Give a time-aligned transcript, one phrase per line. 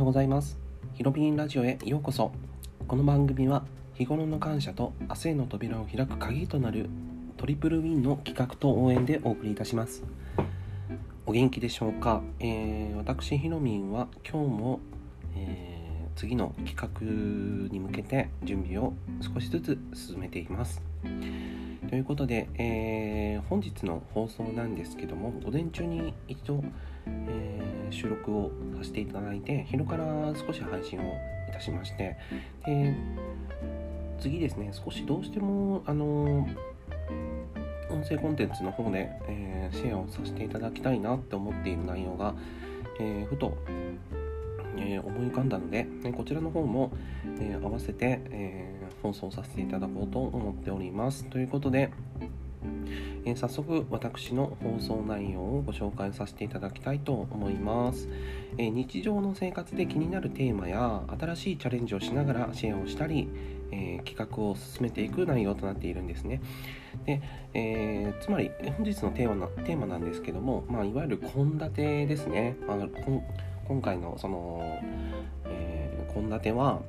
[0.00, 0.58] ようございます。
[0.94, 2.32] ヒロビンラジオへようこそ。
[2.88, 6.88] この番組は日頃の感謝と明日への扉を開く鍵となる
[7.36, 10.02] トリプルウィンの企画と応援でお送りいたします。
[11.26, 14.80] お元気でしょうか、えー、私ヒロミンは今日も、
[15.36, 20.80] えー、次の企画に向けて準備を少しずつ進めています。
[21.90, 26.64] ということで、えー、本日の放送なんですけども午前中に一度、
[27.90, 30.04] 収録をさせていただいて昼から
[30.34, 31.16] 少し配信を
[31.48, 32.16] いたしまして
[32.66, 32.94] で
[34.18, 36.46] 次ですね少しどうしてもあの
[37.90, 42.34] 音声コンテンツの方で、えー、シェアをさせていただきたいなって思っている内容が、
[43.00, 43.58] えふと
[44.76, 46.92] えー、思い浮かんだので、えこちらの方も、
[47.40, 51.24] え、合わせて、え、放送させていただこうと思っております。
[51.24, 51.90] ということで、
[53.24, 58.08] え早速私の放送内容をご紹介させていただきたいと思います、
[58.56, 63.28] え日常の生活で気になるテーマや新しいチャレンジをしながらシェアをしたり、
[63.72, 66.40] え企画を進めていく内容となっているんですね。
[67.04, 67.22] で、
[67.54, 72.76] え、つまり本日のテーマなテーマなんですけども、まあ、いわゆる献立ですね、まあ
[73.68, 74.80] 今回のその
[76.12, 76.80] 献立、えー、は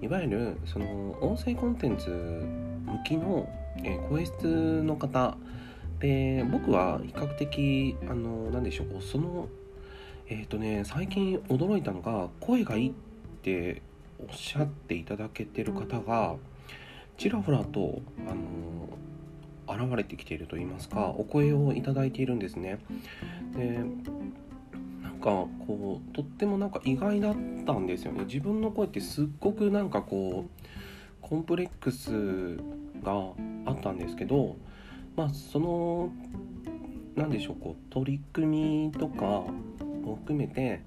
[0.00, 3.48] いわゆるその音声コンテンツ向きの、
[3.84, 5.36] えー、声質の方。
[6.00, 9.48] で僕は比較的あの何でしょうその
[10.28, 12.92] えっ、ー、とね最近驚いたのが声がいいっ
[13.42, 13.82] て
[14.20, 16.36] おっしゃっていただけてる方が
[17.16, 22.78] ちらほらとあの現れてきていると言いますかお声をいただいているんですね。
[23.56, 23.80] で
[25.02, 28.24] なんかこうとってもなんか意外だったんですよね。
[28.24, 30.62] 自分の声ってすっごくなんかこう
[31.20, 32.56] コンプレックス
[33.02, 33.32] が
[33.68, 34.56] あったんですけど
[35.16, 36.10] まあその
[37.16, 40.82] 何でしょうこう取り組みとかも含めて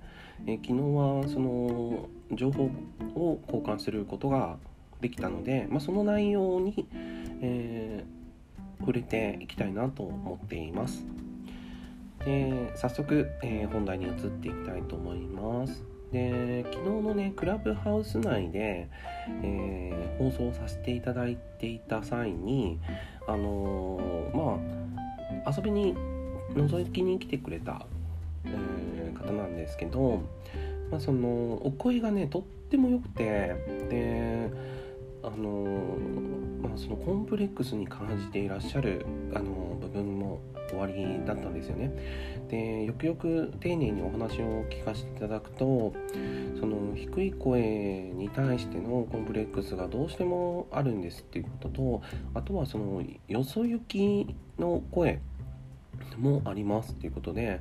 [0.48, 2.72] え昨日はその情報
[3.16, 4.58] を交換することが
[5.02, 6.88] できたので、まあ、その内容に、
[7.42, 11.06] えー、触れていきたいなと思っています。
[12.26, 15.84] で早速、えー、本題に移っていきたいと思います。
[16.12, 18.90] で昨日のねクラブハウス内で、
[19.44, 22.80] えー、放送させていただいていた際に
[23.28, 24.60] あのー、ま
[25.46, 25.96] あ遊びに
[26.54, 27.86] 覗きに来てくれた、
[28.46, 30.22] えー、方なんですけど、
[30.90, 33.56] まあ、そのお声がねとっても良くて
[33.90, 34.50] で
[35.24, 35.96] あの
[36.72, 40.40] まあ、そのコンプレックスに感じていらっしゃるあの部分も
[40.70, 41.92] 終わりだったんですよね。
[42.50, 45.94] でよくよく丁寧にお話を聞かせていただくと
[46.60, 52.02] その低い声に対してのコンプレックスがどうしてもあるんですっていうことと
[52.34, 55.20] あとはそのよそ行きの声
[56.18, 57.60] もありますっていうことで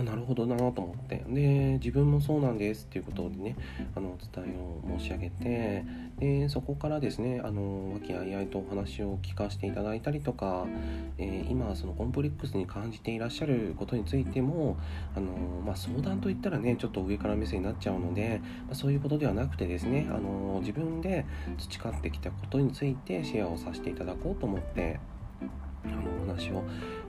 [0.00, 1.24] あなるほどなと思って。
[1.28, 3.56] で自分もそうなんですっていうことでね
[3.94, 5.84] あのお伝えを申し上げて
[6.18, 10.66] でそこからですねあの和気あいあいとお話を聞かせていただいたりとか、
[11.18, 14.76] えー、今そのコンプレックスに感じていらっしゃることについても
[15.16, 15.32] あの、
[15.64, 21.26] まあ、相談といったらねちょっと上から目線になっちゃうので、まあ、そういうことではなくてですねあの自分で
[21.58, 25.00] 培ってきたことについてシェアをさせていただこうと思って
[25.84, 26.62] あのお話を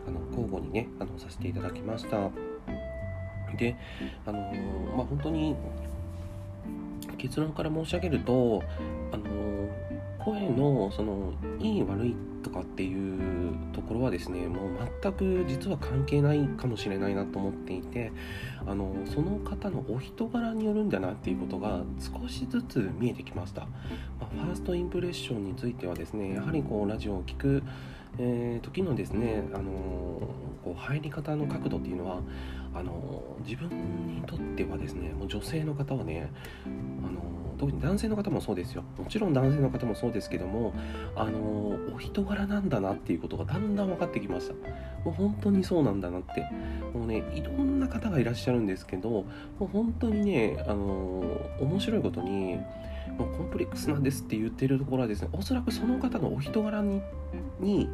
[0.08, 2.30] あの交互にねあのさせていただきました。
[3.58, 3.76] で
[4.26, 5.56] あのー、まあ本当に
[7.18, 8.64] 結論から申し上げると
[9.12, 9.26] あの、
[10.24, 14.70] 声のそのいい悪いとかっていうところはですねもう
[15.02, 18.12] 全く実は関係ないかもしれないなと思っていて
[18.66, 23.68] あのその方のお人柄によるんだなっていうことが少しずつ見えてきました、ま
[24.22, 27.64] あ、ファーストインプレッションについてはですねやはりこうラジオを聴く
[28.18, 29.68] えー、時のですね、あのー、
[30.64, 32.22] こう入り方の角度っていうのは
[32.74, 33.70] あの自分
[34.08, 36.32] にとってはですねもう女性の方はね
[36.66, 37.20] あの
[37.58, 38.84] 特に男性の方もそうですよ。
[38.98, 40.74] もちろん男性の方もそうですけども
[41.16, 44.54] あのお人柄なんだなっていうことがだんだん分かってきました。
[45.04, 46.46] もう本当にそうなんだなって。
[46.94, 49.26] もうねいろんな方がいらっしゃるんですけども
[49.62, 51.24] う本当にねあの
[51.60, 52.60] 面白いことに
[53.18, 57.02] もうコンプレックスなんですって言ってるところはですねおそらくその方のお人柄に
[57.60, 57.90] に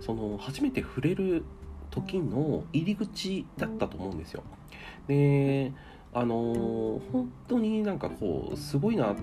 [0.00, 1.44] その初めて触れる
[1.90, 4.42] 時の入り口だったと思うんですよ。
[5.06, 5.72] で
[6.14, 9.14] あのー、本当になんかこうすごいな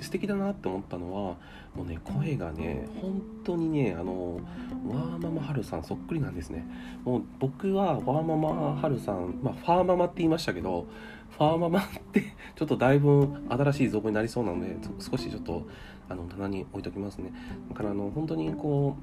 [0.00, 1.36] 素敵だなって思ったのは
[1.74, 4.40] もうね声がね本当にねあの
[4.88, 6.66] ワーママハルさんそっくりなんですね。
[7.04, 10.86] もう僕はワーママハルさんまあファーママって言いましたけど
[11.30, 12.22] ファーママって
[12.54, 15.66] ちょっとだいぶ新しい造語になりそうなので少しちょっと
[16.08, 17.32] あの棚に置いときますね。
[17.68, 18.96] だからあの本当にこ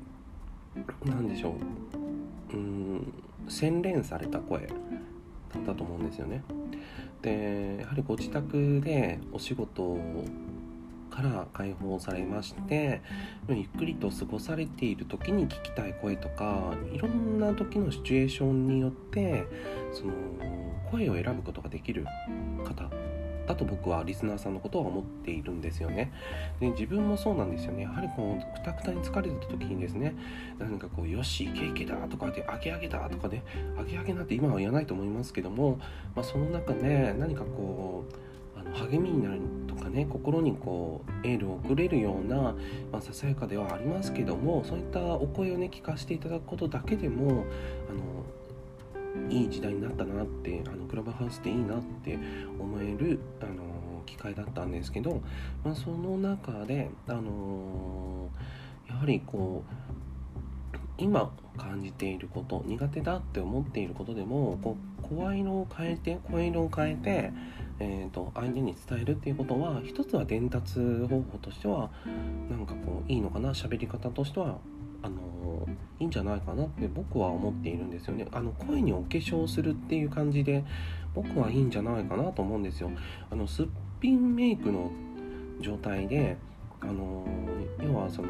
[1.06, 1.56] うなんでしょ
[2.52, 2.56] う。
[2.56, 3.14] うん
[3.48, 4.74] 洗練された声だ
[5.60, 6.44] ったと思うんですよね。
[7.22, 9.98] でやはりご自宅でお仕事
[11.14, 13.02] から解放されまして
[13.48, 19.46] ゆっくりと過ごされている時に聞きたい声とかいろんな時のシチュエーションによって
[19.94, 20.14] その
[20.90, 22.08] 声を選ぶことができる
[22.66, 22.90] 方
[23.46, 26.14] だと僕はリスナーさんのことは思っているんですよね。
[26.60, 27.84] で自分もそうなんですよね。
[27.84, 30.16] やはりこうくたくたに疲れてた時にですね、
[30.58, 33.44] 何かこう、よし、イケイケだとかで、アゲアゲだとかで、
[33.78, 35.78] アゲアゲなんて今は言わないと思いますけども、
[36.16, 38.06] まあ、その中で何かこ
[38.56, 39.42] う、あの励みになる
[39.94, 42.56] ね心にこうエールを送れるような、
[42.92, 47.46] まあ、ささやかではありますけどもそういったお声をね聞かせていただくことだけでも
[47.90, 52.18] あのいい時代になったなってあのクラブハウスでいいなって
[52.60, 55.22] 思えるあの機会だったんですけど、
[55.64, 58.30] まあ、その中であの
[58.90, 59.74] やはりこう
[60.98, 67.32] 今感じていること苦手だって思っていることでもこう声色を変えて声色を変えて
[67.80, 71.90] えーと、相手に伝えるっていうことは一つは伝達方法としては
[72.50, 74.60] なんかこういいのかな喋り方としては
[75.02, 75.68] あの
[76.00, 78.28] いいんじゃないかなって僕は思っているんですよね。
[78.32, 80.64] あの声にお化粧するっていう感じで
[81.14, 82.90] 僕はいいんじゃないかなと思うんですよ。
[83.30, 83.66] あのすっ
[84.00, 84.92] ぴんメイクの
[85.60, 86.38] 状態で
[86.80, 87.26] あの
[87.82, 88.30] 要はその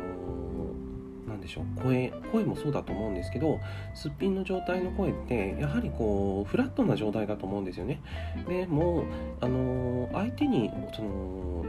[1.27, 1.81] 何でしょう？
[1.81, 3.59] 声声もそうだと思うんですけど
[3.93, 8.01] すっぴんの状態の声ってやはりこうフラットな状態だと思うんですよね。
[8.47, 9.05] でも
[9.41, 11.65] あの相手にその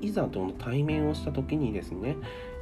[0.00, 2.16] いざとの対面をした時にですね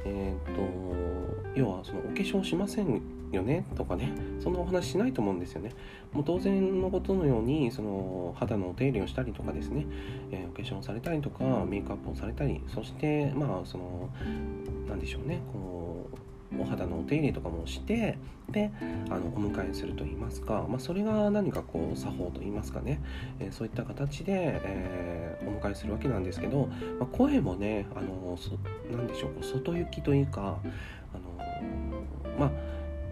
[0.05, 3.01] えっ、と要はそのお化粧しません
[3.35, 3.65] よね？
[3.75, 4.11] とかね。
[4.39, 5.71] そんなお話しないと思うんですよね。
[6.11, 9.85] もう当然のことのようにその肌のお手入れをしたりとかですね、
[10.31, 14.09] えー、お化粧をされたりとかメイクアップをされたりそしてまあその
[14.87, 15.39] 何でしょうね。
[15.51, 18.15] こうお肌のお手入れとかもして
[18.51, 18.71] で
[19.09, 23.01] あのお迎えするといいますか、まあ、それが何かこう作法といいますかね、
[23.39, 26.67] えー、そういった形で、えー、お迎えするわけなんですけど、
[26.99, 28.51] まあ、声もねあのそ
[28.95, 30.59] なんでしょう外行きというか
[31.11, 32.51] あのまあ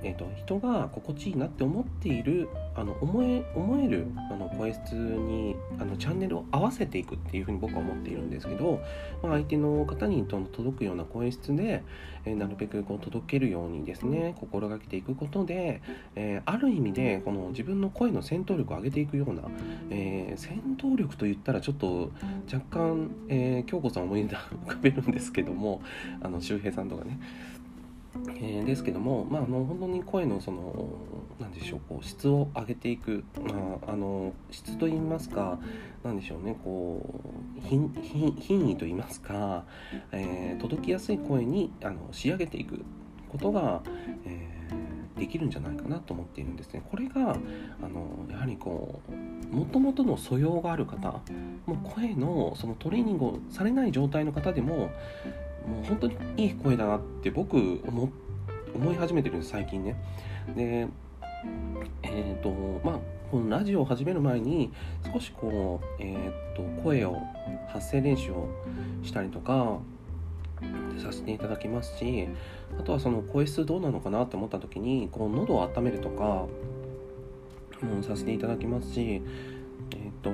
[0.03, 8.81] えーと、人が心地いいなって思っているあの思え思えるあの声質にあのチャンネルを合わせていくっていうふうに僕は思っているんですけど、
[9.21, 11.83] まあ、相手の方に届くような声質で、
[12.25, 15.81] えー、なるべくこう届けるようにですね心がけていくことで、
[16.15, 19.44] えー、ある意味でこの自分の声の戦闘力を上げていくような、
[19.89, 22.12] えー、戦闘力といったらちょっと
[22.51, 24.30] 若干、え京子さん思い浮
[24.65, 25.81] かべるんですけども
[26.21, 27.19] あの周平さんとかね。
[28.13, 30.89] えー、ですけども、まあ、あの本当に声のその
[31.39, 35.59] 何でしょうこう質を上げていく、まあ、あの質といいますか
[36.03, 37.01] 何でしょうねこ
[37.57, 39.63] う品位といいますか、
[40.11, 42.83] えー、届きやすい声にあの仕上げていく
[43.29, 43.81] ことが、
[44.25, 46.83] えー、できるんじゃないかなと思っているんですね。
[46.91, 51.21] これがあのやはりこうもともとの素養がある方
[51.65, 54.91] もう声のそのトレーニングをされない状態の方でも
[55.67, 58.09] もう本当にいい声だなって僕思
[58.73, 59.95] 思い始めてるんです最近ね。
[60.55, 60.87] で
[62.03, 62.49] えっ、ー、と
[62.83, 62.99] まあ
[63.31, 64.71] このラジオを始める前に
[65.13, 67.17] 少しこう、えーと、声を
[67.69, 68.49] 発声練習を
[69.03, 69.79] したりとか
[71.01, 72.27] させていただきますし
[72.77, 76.24] あとはその声質どうなのかなって思った時にこう喉を温めるとか
[77.81, 80.31] もさせていただきますしえっ、ー、と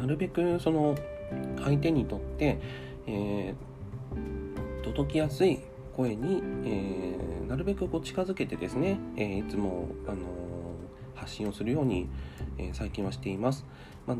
[0.00, 0.94] なるべくその
[1.64, 2.60] 相手にとって
[3.06, 5.60] えー、届きやすい
[5.96, 10.16] 声に、えー、なるべくこう近づけてですね、えー、いつも、あの
[11.14, 12.08] 発信をするように、
[12.58, 13.64] え最近はしています。
[14.06, 14.16] まあ、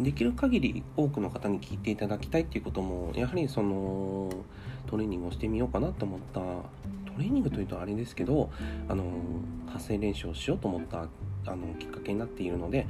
[0.00, 4.30] できる限り多くの方に聞いていただきたいっていうこともやはりその
[4.86, 8.50] トレーニングをしてみようかなと思ったトレーニングというとあれですけど
[8.88, 9.04] あの
[9.66, 11.08] 発声練習をしようと思った
[11.46, 12.86] あのきっかけになっているので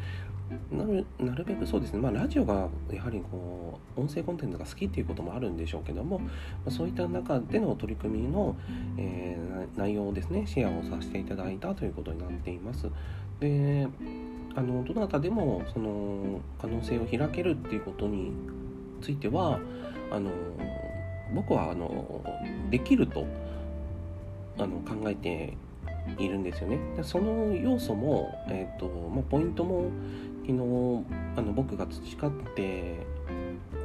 [0.70, 6.30] なるなるべくそうですね、まあ、ラジオがやはりこう音声コンテンツが好きっていうこともあるんでしょうけども、ま
[6.68, 8.56] あ、そういった中での取り組みの、
[8.96, 12.88] えー、内容をですねシェアをさせていただいたということになっています。
[13.40, 13.88] で
[14.54, 18.32] あのどなたでもその可能性を開けるっていうことに
[19.02, 19.60] ついては
[20.10, 20.30] あの
[21.34, 22.24] 僕はあの
[22.70, 23.26] できると
[24.58, 25.56] あの考えて
[26.18, 26.78] いるんですよね。
[27.02, 29.90] その要素も、えーとまあ、ポイントも
[30.46, 31.04] 昨日
[31.36, 33.04] あの僕が培って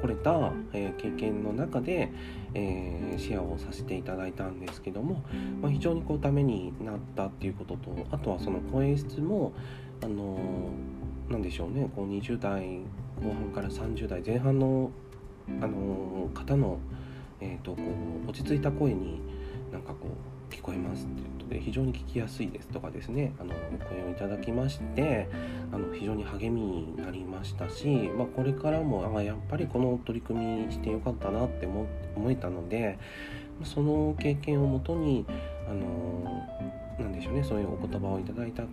[0.01, 2.11] これた、え、経験の中で、
[2.53, 5.23] えー、シェアをさせていただいたんですけども、
[5.61, 9.53] まあ、非常にこうためになったっていうこととあとはその声質も
[10.03, 12.79] あのー、でしょうねこう20代
[13.23, 14.91] 後半から30代前半の、
[15.61, 16.79] あの方の、
[17.39, 17.81] えーと、こ
[18.27, 19.21] う落ち着いた声に
[19.71, 25.27] なんかこう聞こえますっていうとで非常に聞きやすいですとかですねあのお声をいただきまして
[25.71, 31.87] あの非常に励みになりましたし、まあ、これからもあやっぱりこの取り組みしてよかったなって思
[32.29, 32.99] えたので
[33.63, 35.25] その経験をもとに
[35.69, 36.47] あの
[36.99, 38.63] なんでしょうねそういうお言葉をいただいた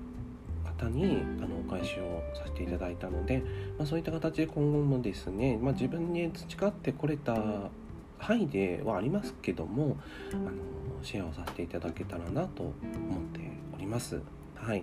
[0.78, 3.42] 方にあのお返しをさせていただいたので、
[3.78, 7.34] まあ、そういった形で今後もですね、まあ、自分で培ってこれた
[8.18, 9.96] 範囲ではありますけども
[10.32, 10.50] あの
[11.02, 12.74] シェアをさせていただけたらなと思っ
[13.32, 13.40] て
[13.74, 14.20] おります。
[14.54, 14.82] はい、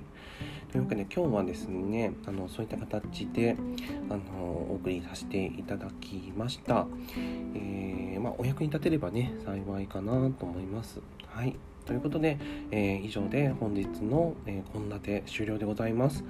[0.72, 3.58] というわけで今日はですねあのそういった形で
[4.10, 4.22] あの
[4.72, 6.88] お送りさせていただきました、
[7.54, 11.02] えー、まあ、お役に立てればね幸いかなと思います。
[11.28, 12.40] はいということで、
[12.72, 16.24] えー、以上で本日の献立、えー、終了でございます、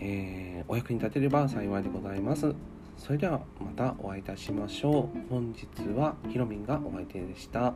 [0.00, 2.54] えー、お役に立てれば幸いでございます。
[3.00, 5.18] それではまたお会いいたしましょう。
[5.30, 5.66] 本日
[5.96, 7.72] はひろみんがお相手でした。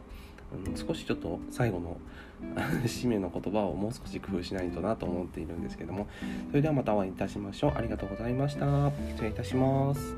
[0.66, 1.96] うん、少しちょっと最後の
[2.84, 6.06] 締めの言葉をもう少し工夫しないとなと思っているんですけども
[6.50, 10.14] それではまたお会いいたしましょうありがとうございました失礼いたします